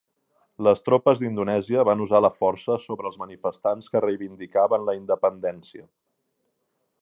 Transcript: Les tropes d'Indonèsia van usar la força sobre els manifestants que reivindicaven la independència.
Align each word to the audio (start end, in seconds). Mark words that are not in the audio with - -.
Les 0.67 0.79
tropes 0.87 1.19
d'Indonèsia 1.23 1.83
van 1.89 2.01
usar 2.05 2.21
la 2.25 2.31
força 2.39 2.77
sobre 2.85 3.09
els 3.11 3.19
manifestants 3.25 3.93
que 3.93 4.03
reivindicaven 4.07 4.89
la 4.89 4.97
independència. 5.03 5.87